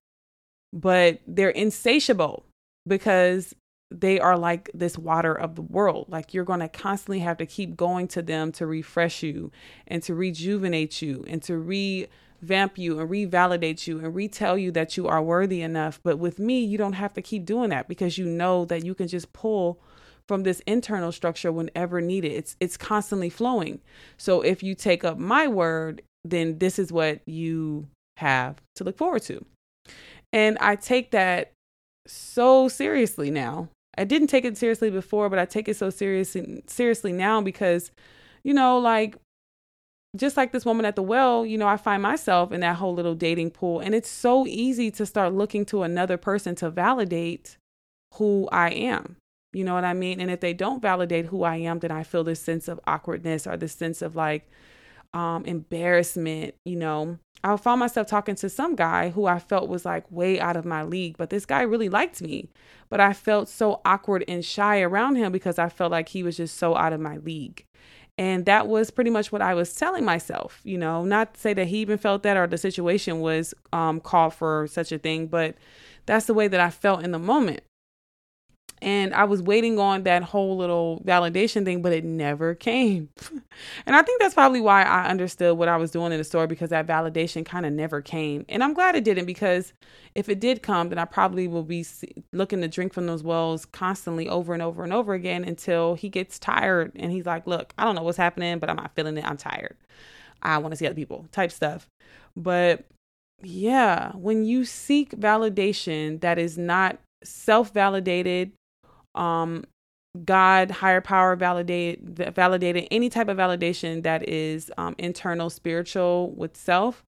but 0.75 1.21
they're 1.27 1.49
insatiable 1.49 2.45
because 2.87 3.55
they 3.91 4.21
are 4.21 4.39
like 4.39 4.71
this 4.73 4.97
water 4.97 5.35
of 5.35 5.57
the 5.57 5.63
world. 5.63 6.07
Like 6.09 6.33
you're 6.33 6.45
going 6.45 6.61
to 6.61 6.69
constantly 6.69 7.21
have 7.21 7.39
to 7.39 7.47
keep 7.47 7.77
going 7.77 8.09
to 8.09 8.23
them 8.23 8.53
to 8.53 8.67
refresh 8.67 9.23
you 9.23 9.51
and 9.87 10.03
to 10.05 10.15
rejuvenate 10.15 11.03
you 11.03 11.25
and 11.29 11.43
to 11.43 11.59
revamp 11.59 12.79
you 12.79 13.01
and 13.01 13.11
revalidate 13.11 13.87
you 13.87 13.99
and 13.99 14.15
retell 14.15 14.57
you 14.57 14.71
that 14.73 14.97
you 14.97 15.09
are 15.09 15.23
worthy 15.23 15.61
enough. 15.61 16.01
But 16.03 16.19
with 16.19 16.39
me, 16.39 16.61
you 16.61 16.79
don't 16.79 16.93
have 16.95 17.13
to 17.15 17.23
keep 17.23 17.45
doing 17.45 17.71
that 17.71 17.89
because 17.89 18.17
you 18.17 18.27
know 18.27 18.65
that 18.67 18.85
you 18.85 18.95
can 18.95 19.09
just 19.09 19.33
pull 19.33 19.81
from 20.29 20.45
this 20.45 20.61
internal 20.61 21.11
structure 21.11 21.51
whenever 21.51 22.01
needed. 22.01 22.31
It's 22.31 22.57
it's 22.61 22.77
constantly 22.77 23.31
flowing. 23.31 23.81
So 24.17 24.43
if 24.43 24.63
you 24.63 24.77
take 24.77 25.03
up 25.03 25.19
my 25.19 25.49
word, 25.49 26.03
then 26.25 26.59
this 26.59 26.79
is 26.79 26.93
what 26.93 27.27
you 27.27 27.89
have 28.19 28.63
to 28.77 28.85
look 28.85 28.97
forward 28.97 29.23
to. 29.23 29.45
And 30.33 30.57
I 30.59 30.77
take 30.77 31.11
that 31.11 31.51
so 32.07 32.69
seriously 32.69 33.31
now 33.31 33.69
I 34.01 34.05
didn't 34.05 34.29
take 34.29 34.47
it 34.47 34.57
seriously 34.57 34.91
before, 34.91 35.29
but 35.29 35.39
I 35.39 35.45
take 35.45 35.69
it 35.69 35.77
so 35.77 35.91
seriously 35.91 36.63
seriously 36.67 37.13
now 37.13 37.43
because, 37.43 37.91
you 38.43 38.55
know, 38.55 38.79
like 38.79 39.17
just 40.17 40.39
like 40.39 40.53
this 40.53 40.65
woman 40.65 40.87
at 40.87 40.97
the 40.97 41.03
well, 41.03 41.45
you 41.45 41.59
know, 41.59 41.69
I 41.69 41.77
find 41.77 42.03
myself 42.03 42.51
in 42.51 42.61
that 42.61 42.77
whole 42.77 42.95
little 42.95 43.15
dating 43.15 43.51
pool. 43.51 43.79
And 43.81 43.95
it's 43.95 44.09
so 44.09 44.47
easy 44.47 44.91
to 44.93 45.05
start 45.05 45.35
looking 45.35 45.67
to 45.67 45.83
another 45.83 46.17
person 46.17 46.55
to 46.57 46.71
validate 46.71 47.59
who 48.15 48.49
I 48.51 48.71
am. 48.71 49.17
You 49.53 49.65
know 49.65 49.75
what 49.75 49.85
I 49.85 49.93
mean? 49.93 50.19
And 50.19 50.31
if 50.31 50.41
they 50.41 50.55
don't 50.55 50.81
validate 50.81 51.27
who 51.27 51.43
I 51.43 51.57
am, 51.57 51.81
then 51.81 51.91
I 51.91 52.03
feel 52.03 52.25
this 52.25 52.41
sense 52.41 52.69
of 52.69 52.81
awkwardness 52.87 53.47
or 53.47 53.59
this 53.59 53.75
sense 53.75 54.01
of 54.01 54.17
like 54.17 54.49
um, 55.15 55.45
embarrassment, 55.45 56.55
you 56.65 56.77
know. 56.77 57.19
I 57.43 57.57
found 57.57 57.81
myself 57.81 58.07
talking 58.07 58.35
to 58.37 58.51
some 58.51 58.77
guy 58.77 59.09
who 59.09 59.25
I 59.25 59.39
felt 59.39 59.69
was 59.71 59.87
like 59.87 60.05
way 60.11 60.39
out 60.39 60.57
of 60.57 60.67
my 60.67 60.83
league, 60.83 61.17
but 61.17 61.31
this 61.31 61.47
guy 61.47 61.63
really 61.63 61.89
liked 61.89 62.21
me. 62.21 62.51
But 62.91 63.01
I 63.01 63.15
felt 63.15 63.49
so 63.49 63.81
awkward 63.85 64.25
and 64.29 64.45
shy 64.45 64.83
around 64.83 65.17
him 65.17 65.33
because 65.33 65.59
I 65.59 65.71
felt 65.71 65.91
like 65.91 66.11
he 66.11 66.23
was 66.23 66.37
just 66.37 66.59
so 66.59 66.77
out 66.77 66.93
of 66.93 67.01
my 67.01 67.17
league. 67.17 67.65
And 68.19 68.45
that 68.45 68.69
was 68.69 68.91
pretty 68.91 69.09
much 69.09 69.33
what 69.33 69.41
I 69.41 69.55
was 69.55 69.73
telling 69.73 70.05
myself, 70.05 70.61
you 70.65 70.77
know, 70.77 71.05
not 71.05 71.33
to 71.33 71.41
say 71.41 71.55
that 71.55 71.69
he 71.69 71.79
even 71.79 71.97
felt 71.97 72.23
that 72.25 72.37
or 72.37 72.47
the 72.47 72.59
situation 72.59 73.21
was 73.21 73.55
um, 73.73 74.01
called 74.01 74.35
for 74.35 74.67
such 74.67 74.93
a 74.93 74.99
thing, 74.99 75.27
but 75.27 75.55
that's 76.05 76.27
the 76.27 76.35
way 76.35 76.47
that 76.47 76.61
I 76.61 76.69
felt 76.69 77.03
in 77.03 77.13
the 77.13 77.19
moment. 77.19 77.63
And 78.83 79.13
I 79.15 79.25
was 79.25 79.43
waiting 79.43 79.79
on 79.79 80.05
that 80.05 80.23
whole 80.23 80.57
little 80.57 81.03
validation 81.05 81.65
thing, 81.65 81.83
but 81.83 81.93
it 81.93 82.05
never 82.05 82.55
came. 82.71 83.11
and 83.87 83.97
I 83.97 84.03
think 84.03 84.21
that's 84.21 84.35
probably 84.35 84.61
why 84.61 84.83
I 84.83 85.09
understood 85.09 85.59
what 85.59 85.69
I 85.69 85.77
was 85.77 85.91
doing 85.91 86.13
in 86.13 86.19
the 86.19 86.25
store 86.25 86.47
because 86.47 86.71
that 86.71 86.87
validation 86.87 87.45
kind 87.45 87.67
of 87.67 87.73
never 87.73 88.01
came. 88.01 88.45
And 88.49 88.65
I'm 88.65 88.75
glad 88.75 88.97
it 88.97 89.05
didn't 89.05 89.27
because 89.27 89.73
if 90.15 90.29
it 90.29 90.41
did 90.41 90.63
come, 90.63 90.89
then 90.89 90.99
I 90.99 91.05
probably 91.05 91.47
will 91.47 91.63
be 91.63 91.85
looking 92.33 92.61
to 92.63 92.69
drink 92.69 92.93
from 92.93 93.07
those 93.07 93.23
wells 93.23 93.65
constantly 93.67 94.29
over 94.29 94.53
and 94.55 94.63
over 94.63 94.83
and 94.83 94.93
over 94.93 95.15
again 95.15 95.45
until 95.45 95.95
he 95.95 96.09
gets 96.09 96.39
tired 96.39 96.93
and 96.97 97.13
he's 97.13 97.27
like, 97.27 97.47
Look, 97.47 97.75
I 97.79 97.85
don't 97.85 97.95
know 97.95 98.03
what's 98.03 98.17
happening, 98.17 98.59
but 98.59 98.71
I'm 98.71 98.77
not 98.77 98.95
feeling 98.95 99.17
it. 99.19 99.25
I'm 99.25 99.37
tired. 99.37 99.77
I 100.43 100.59
want 100.59 100.73
to 100.73 100.77
see 100.77 100.87
other 100.87 100.95
people 100.95 101.27
type 101.33 101.53
stuff. 101.53 101.87
But 102.37 102.85
yeah, 103.43 104.13
when 104.13 104.45
you 104.45 104.65
seek 104.65 105.11
validation 105.13 106.21
that 106.21 106.39
is 106.39 106.59
not 106.59 106.99
self 107.25 107.73
validated, 107.73 108.53
um, 109.15 109.65
God, 110.25 110.71
higher 110.71 111.01
power 111.01 111.37
validated, 111.37 112.35
validated 112.35 112.89
any 112.91 113.09
type 113.09 113.29
of 113.29 113.37
validation 113.37 114.03
that 114.03 114.29
is 114.29 114.71
um, 114.77 114.95
internal, 114.99 115.51
spiritual 115.51 116.33
with 116.33 116.57
self, 116.57 117.05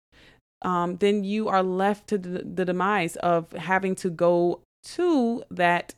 um, 0.63 0.97
then 0.97 1.23
you 1.23 1.49
are 1.49 1.63
left 1.63 2.09
to 2.09 2.19
the, 2.19 2.43
the 2.43 2.65
demise 2.65 3.17
of 3.17 3.53
having 3.53 3.95
to 3.97 4.11
go 4.11 4.61
to 4.85 5.43
that 5.51 5.95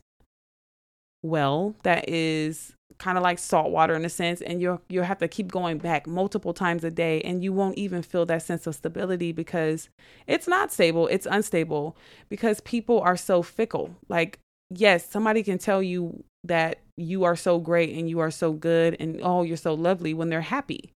well 1.21 1.75
that 1.83 2.07
is 2.09 2.73
kind 2.97 3.17
of 3.17 3.23
like 3.23 3.37
salt 3.37 3.71
water 3.71 3.93
in 3.93 4.03
a 4.03 4.09
sense 4.09 4.41
and 4.41 4.61
you'll 4.61 4.81
you'll 4.89 5.03
have 5.03 5.17
to 5.19 5.27
keep 5.27 5.51
going 5.51 5.77
back 5.77 6.07
multiple 6.07 6.53
times 6.53 6.83
a 6.83 6.89
day 6.89 7.21
and 7.21 7.43
you 7.43 7.53
won't 7.53 7.77
even 7.77 8.01
feel 8.01 8.25
that 8.25 8.41
sense 8.41 8.65
of 8.67 8.75
stability 8.75 9.31
because 9.31 9.89
it's 10.27 10.47
not 10.47 10.71
stable 10.71 11.07
it's 11.07 11.27
unstable 11.29 11.95
because 12.29 12.61
people 12.61 12.99
are 12.99 13.17
so 13.17 13.41
fickle. 13.41 13.95
Like 14.07 14.39
yes 14.69 15.09
somebody 15.09 15.43
can 15.43 15.57
tell 15.57 15.81
you 15.81 16.23
that 16.43 16.79
you 16.97 17.23
are 17.23 17.35
so 17.35 17.59
great 17.59 17.95
and 17.97 18.09
you 18.09 18.19
are 18.19 18.31
so 18.31 18.53
good 18.53 18.95
and 18.99 19.19
oh 19.23 19.43
you're 19.43 19.57
so 19.57 19.73
lovely 19.73 20.13
when 20.13 20.29
they're 20.29 20.41
happy 20.41 20.93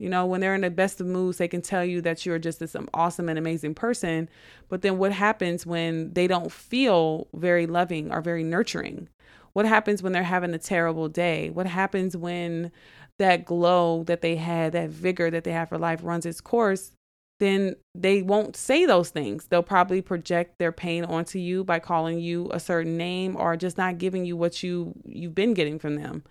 you 0.00 0.08
know, 0.08 0.24
when 0.24 0.40
they're 0.40 0.54
in 0.54 0.62
the 0.62 0.70
best 0.70 0.98
of 1.02 1.06
moods, 1.06 1.36
they 1.36 1.46
can 1.46 1.60
tell 1.60 1.84
you 1.84 2.00
that 2.00 2.24
you're 2.24 2.38
just 2.38 2.58
this 2.58 2.74
awesome 2.94 3.28
and 3.28 3.38
amazing 3.38 3.74
person. 3.74 4.30
But 4.70 4.80
then 4.80 4.96
what 4.96 5.12
happens 5.12 5.66
when 5.66 6.14
they 6.14 6.26
don't 6.26 6.50
feel 6.50 7.28
very 7.34 7.66
loving 7.66 8.10
or 8.10 8.22
very 8.22 8.42
nurturing? 8.42 9.10
What 9.52 9.66
happens 9.66 10.02
when 10.02 10.12
they're 10.12 10.22
having 10.22 10.54
a 10.54 10.58
terrible 10.58 11.10
day? 11.10 11.50
What 11.50 11.66
happens 11.66 12.16
when 12.16 12.72
that 13.18 13.44
glow 13.44 14.04
that 14.04 14.22
they 14.22 14.36
had, 14.36 14.72
that 14.72 14.88
vigor 14.88 15.30
that 15.30 15.44
they 15.44 15.52
have 15.52 15.68
for 15.68 15.76
life 15.76 16.00
runs 16.02 16.24
its 16.24 16.40
course? 16.40 16.92
Then 17.40 17.76
they 17.94 18.22
won't 18.22 18.54
say 18.54 18.86
those 18.86 19.08
things. 19.10 19.46
They'll 19.46 19.62
probably 19.62 20.02
project 20.02 20.58
their 20.58 20.72
pain 20.72 21.04
onto 21.04 21.38
you 21.38 21.64
by 21.64 21.78
calling 21.78 22.20
you 22.20 22.48
a 22.52 22.60
certain 22.60 22.96
name 22.96 23.34
or 23.36 23.56
just 23.56 23.78
not 23.78 23.98
giving 23.98 24.24
you 24.24 24.36
what 24.36 24.62
you 24.62 24.94
you've 25.06 25.34
been 25.34 25.54
getting 25.54 25.78
from 25.78 25.96
them. 25.96 26.22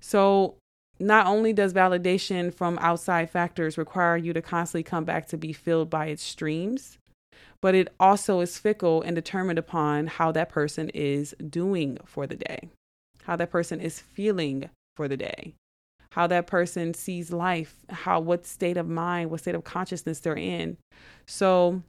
So 0.00 0.54
not 1.00 1.26
only 1.26 1.52
does 1.52 1.72
validation 1.72 2.54
from 2.54 2.78
outside 2.78 3.28
factors 3.28 3.76
require 3.76 4.16
you 4.16 4.32
to 4.32 4.40
constantly 4.40 4.84
come 4.84 5.04
back 5.04 5.26
to 5.28 5.36
be 5.36 5.52
filled 5.52 5.90
by 5.90 6.06
its 6.06 6.22
streams, 6.22 6.96
but 7.60 7.74
it 7.74 7.88
also 7.98 8.40
is 8.40 8.58
fickle 8.58 9.02
and 9.02 9.16
determined 9.16 9.58
upon 9.58 10.06
how 10.06 10.30
that 10.32 10.48
person 10.48 10.90
is 10.90 11.34
doing 11.48 11.98
for 12.04 12.26
the 12.26 12.36
day, 12.36 12.68
how 13.24 13.34
that 13.34 13.50
person 13.50 13.80
is 13.80 14.00
feeling 14.00 14.70
for 14.96 15.08
the 15.08 15.16
day, 15.16 15.54
how 16.12 16.26
that 16.26 16.46
person 16.46 16.92
sees 16.92 17.32
life, 17.32 17.74
how 17.88 18.20
what 18.20 18.44
state 18.46 18.76
of 18.76 18.86
mind, 18.86 19.30
what 19.30 19.40
state 19.40 19.54
of 19.54 19.64
consciousness 19.64 20.20
they're 20.20 20.36
in. 20.36 20.76
So 21.26 21.82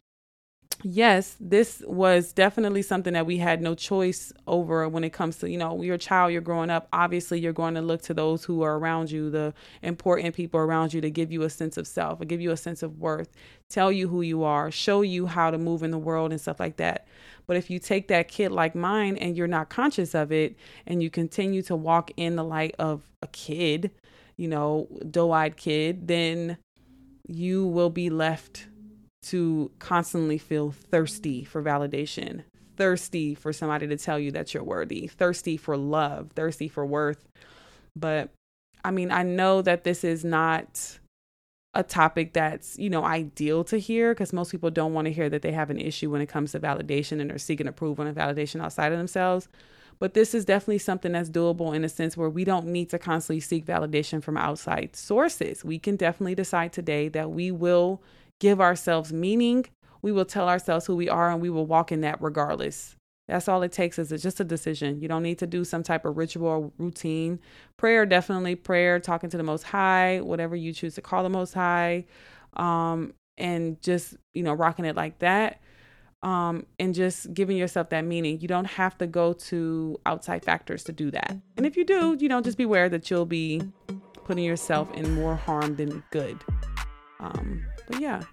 yes, 0.82 1.36
this 1.42 1.84
was 1.86 2.32
definitely 2.32 2.82
something 2.82 3.14
that 3.14 3.26
we 3.26 3.38
had 3.38 3.62
no 3.62 3.76
choice 3.76 4.32
over 4.48 4.88
when 4.88 5.04
it 5.04 5.12
comes 5.12 5.38
to, 5.38 5.50
you 5.50 5.58
know, 5.58 5.82
you're 5.82 5.96
a 5.96 6.00
child, 6.00 6.32
you're 6.32 6.42
growing 6.42 6.70
up. 6.70 6.88
Obviously, 6.94 7.40
you're 7.40 7.54
going 7.54 7.74
to 7.76 7.82
look 7.82 8.02
to 8.04 8.14
those 8.14 8.46
who 8.46 8.62
are 8.62 8.78
around 8.78 9.12
you, 9.12 9.30
the 9.30 9.54
important 9.82 10.34
people 10.34 10.60
around 10.60 10.94
you, 10.94 11.02
to 11.02 11.12
give 11.12 11.32
you 11.32 11.44
a 11.44 11.50
sense 11.50 11.76
of 11.78 11.86
self, 11.86 12.20
give 12.26 12.42
you 12.42 12.52
a 12.52 12.58
sense 12.58 12.82
of 12.82 13.00
worth, 13.00 13.30
tell 13.70 13.92
you 13.92 14.08
who 14.08 14.22
you 14.22 14.44
are, 14.44 14.72
show 14.72 15.02
you 15.02 15.26
how 15.26 15.52
to 15.52 15.58
move 15.58 15.84
in 15.84 15.92
the 15.92 15.98
world 15.98 16.32
and 16.32 16.40
stuff 16.40 16.60
like 16.62 16.78
that. 16.78 17.08
But 17.46 17.58
if 17.58 17.70
you 17.70 17.78
take 17.78 18.08
that 18.08 18.30
kid 18.30 18.52
like 18.52 18.74
mine 18.74 19.18
and 19.18 19.36
you're 19.36 19.48
not 19.48 19.70
conscious 19.70 20.16
of 20.16 20.32
it 20.32 20.56
and 20.88 21.04
you 21.04 21.10
continue 21.10 21.62
to 21.64 21.76
walk 21.76 22.12
in 22.16 22.38
the 22.38 22.44
light 22.44 22.74
of 22.80 23.08
a 23.22 23.28
kid, 23.28 23.92
you 24.38 24.48
know, 24.48 24.88
doe 25.10 25.32
eyed 25.32 25.58
kid, 25.58 26.08
then 26.08 26.58
you 27.28 27.66
will 27.66 27.90
be 27.90 28.10
left 28.10 28.68
to 29.24 29.72
constantly 29.80 30.38
feel 30.38 30.72
thirsty 30.72 31.44
for 31.44 31.64
validation, 31.64 32.44
thirsty 32.76 33.34
for 33.36 33.54
somebody 33.54 33.88
to 33.88 33.98
tell 33.98 34.20
you 34.20 34.32
that 34.32 34.54
you're 34.54 34.64
worthy, 34.64 35.08
thirsty 35.08 35.56
for 35.56 35.78
love, 35.78 36.32
thirsty 36.36 36.68
for 36.68 36.86
worth. 36.86 37.26
But 37.96 38.30
I 38.84 38.92
mean, 38.92 39.12
I 39.12 39.24
know 39.24 39.62
that 39.62 39.84
this 39.84 40.04
is 40.04 40.26
not 40.26 41.00
a 41.74 41.84
topic 41.84 42.34
that's, 42.34 42.78
you 42.78 42.90
know, 42.90 43.04
ideal 43.04 43.64
to 43.64 43.78
hear 43.78 44.14
because 44.14 44.34
most 44.34 44.52
people 44.52 44.70
don't 44.70 44.94
want 44.94 45.06
to 45.06 45.14
hear 45.14 45.30
that 45.30 45.42
they 45.42 45.52
have 45.52 45.70
an 45.70 45.80
issue 45.80 46.12
when 46.12 46.22
it 46.22 46.28
comes 46.28 46.52
to 46.52 46.60
validation 46.60 47.20
and 47.20 47.32
are 47.32 47.40
seeking 47.40 47.68
approval 47.68 48.06
and 48.06 48.16
validation 48.16 48.62
outside 48.62 48.92
of 48.92 48.98
themselves. 48.98 49.48
But 50.04 50.16
this 50.16 50.36
is 50.36 50.44
definitely 50.44 50.80
something 50.80 51.14
that's 51.14 51.30
doable 51.30 51.74
in 51.74 51.86
a 51.86 51.88
sense 51.88 52.18
where 52.18 52.30
we 52.30 52.44
don't 52.44 52.66
need 52.66 52.90
to 52.90 53.00
constantly 53.00 53.40
seek 53.40 53.66
validation 53.66 54.22
from 54.22 54.36
outside 54.36 54.98
sources. 54.98 55.64
We 55.64 55.80
can 55.80 55.96
definitely 55.96 56.36
decide 56.36 56.74
today 56.74 57.08
that 57.08 57.32
we 57.32 57.52
will 57.52 58.04
give 58.42 58.60
ourselves 58.60 59.14
meaning, 59.14 59.66
we 60.02 60.12
will 60.12 60.26
tell 60.26 60.50
ourselves 60.50 60.86
who 60.86 60.98
we 60.98 61.08
are 61.08 61.32
and 61.32 61.42
we 61.42 61.50
will 61.50 61.66
walk 61.66 61.94
in 61.94 62.02
that 62.02 62.22
regardless. 62.22 62.98
That's 63.30 63.48
all 63.48 63.64
it 63.64 63.72
takes 63.72 63.98
is 63.98 64.12
it's 64.12 64.22
just 64.22 64.42
a 64.42 64.44
decision. 64.44 65.00
You 65.00 65.08
don't 65.08 65.24
need 65.24 65.40
to 65.40 65.48
do 65.48 65.64
some 65.64 65.84
type 65.84 66.04
of 66.04 66.18
ritual 66.18 66.48
or 66.50 66.72
routine. 66.78 67.40
Prayer, 67.78 68.06
definitely 68.06 68.56
prayer, 68.56 69.00
talking 69.00 69.30
to 69.30 69.38
the 69.38 69.44
Most 69.44 69.64
High, 69.64 70.20
whatever 70.20 70.58
you 70.58 70.74
choose 70.74 70.96
to 70.96 71.02
call 71.02 71.24
the 71.24 71.30
Most 71.30 71.54
High, 71.54 72.04
um, 72.58 73.14
and 73.38 73.82
just, 73.82 74.18
you 74.34 74.44
know, 74.44 74.52
rocking 74.52 74.84
it 74.84 74.98
like 74.98 75.20
that. 75.20 75.62
Um, 76.24 76.66
and 76.80 76.96
just 76.96 77.34
giving 77.34 77.58
yourself 77.58 77.90
that 77.90 78.06
meaning. 78.06 78.40
You 78.40 78.48
don't 78.48 78.66
have 78.66 78.98
to 79.00 79.08
go 79.08 79.34
to 79.34 80.00
outside 80.06 80.46
factors 80.46 80.84
to 80.86 80.94
do 80.94 81.12
that. 81.12 81.38
And 81.58 81.66
if 81.66 81.76
you 81.76 81.84
do, 81.84 82.16
you 82.18 82.30
know, 82.30 82.40
just 82.40 82.58
beware 82.58 82.88
that 82.90 83.12
you'll 83.12 83.26
be 83.26 83.62
putting 84.24 84.46
yourself 84.46 84.90
in 84.94 85.16
more 85.16 85.36
harm 85.36 85.76
than 85.76 86.02
good. 86.12 86.42
Um, 87.20 87.66
but 87.90 88.00
yeah, 88.00 88.24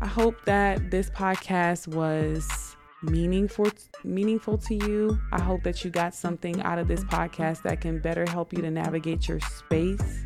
I 0.00 0.06
hope 0.06 0.44
that 0.44 0.90
this 0.90 1.10
podcast 1.10 1.88
was 1.88 2.76
meaningful 3.02 3.70
meaningful 4.02 4.58
to 4.58 4.74
you. 4.74 5.18
I 5.32 5.40
hope 5.40 5.62
that 5.64 5.84
you 5.84 5.90
got 5.90 6.14
something 6.14 6.60
out 6.62 6.78
of 6.78 6.88
this 6.88 7.04
podcast 7.04 7.62
that 7.62 7.80
can 7.80 8.00
better 8.00 8.24
help 8.28 8.52
you 8.52 8.60
to 8.62 8.70
navigate 8.70 9.28
your 9.28 9.40
space. 9.40 10.24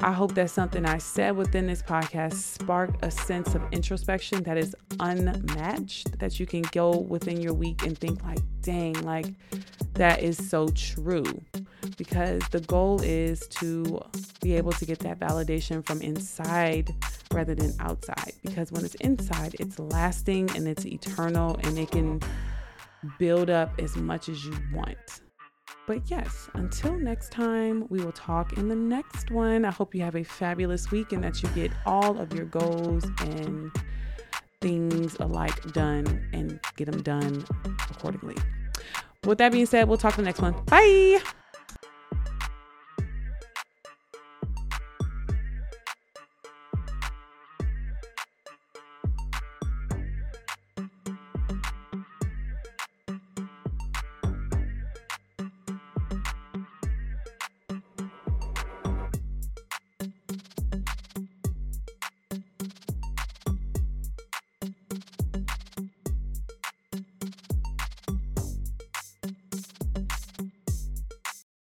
I 0.00 0.12
hope 0.12 0.34
that 0.34 0.48
something 0.50 0.86
I 0.86 0.98
said 0.98 1.36
within 1.36 1.66
this 1.66 1.82
podcast 1.82 2.34
sparked 2.34 3.04
a 3.04 3.10
sense 3.10 3.56
of 3.56 3.62
introspection 3.72 4.44
that 4.44 4.56
is 4.56 4.76
unmatched, 5.00 6.18
that 6.20 6.38
you 6.38 6.46
can 6.46 6.62
go 6.70 6.98
within 6.98 7.40
your 7.40 7.52
week 7.52 7.84
and 7.84 7.98
think 7.98 8.22
like, 8.22 8.38
dang, 8.60 8.92
like 9.02 9.26
that 9.94 10.22
is 10.22 10.38
so 10.48 10.68
true. 10.68 11.24
Because 11.96 12.42
the 12.52 12.60
goal 12.60 13.00
is 13.02 13.48
to 13.48 14.00
be 14.40 14.54
able 14.54 14.70
to 14.72 14.86
get 14.86 15.00
that 15.00 15.18
validation 15.18 15.84
from 15.84 16.00
inside 16.00 16.94
rather 17.32 17.56
than 17.56 17.74
outside. 17.80 18.32
Because 18.44 18.70
when 18.70 18.84
it's 18.84 18.94
inside, 18.96 19.56
it's 19.58 19.80
lasting 19.80 20.48
and 20.54 20.68
it's 20.68 20.86
eternal 20.86 21.58
and 21.64 21.76
it 21.76 21.90
can 21.90 22.20
build 23.18 23.50
up 23.50 23.72
as 23.80 23.96
much 23.96 24.28
as 24.28 24.44
you 24.44 24.56
want. 24.72 24.96
But 25.86 26.10
yes, 26.10 26.48
until 26.54 26.98
next 26.98 27.32
time, 27.32 27.86
we 27.88 28.00
will 28.04 28.12
talk 28.12 28.58
in 28.58 28.68
the 28.68 28.76
next 28.76 29.30
one. 29.30 29.64
I 29.64 29.70
hope 29.70 29.94
you 29.94 30.02
have 30.02 30.16
a 30.16 30.24
fabulous 30.24 30.90
week 30.90 31.12
and 31.12 31.24
that 31.24 31.42
you 31.42 31.48
get 31.50 31.72
all 31.86 32.18
of 32.18 32.34
your 32.34 32.44
goals 32.44 33.04
and 33.20 33.70
things 34.60 35.16
alike 35.20 35.72
done 35.72 36.28
and 36.32 36.60
get 36.76 36.90
them 36.90 37.02
done 37.02 37.44
accordingly. 37.90 38.36
With 39.24 39.38
that 39.38 39.52
being 39.52 39.66
said, 39.66 39.88
we'll 39.88 39.98
talk 39.98 40.16
the 40.16 40.22
next 40.22 40.40
one. 40.40 40.54
Bye. 40.66 41.20